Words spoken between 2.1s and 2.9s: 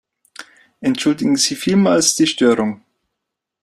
die Störung.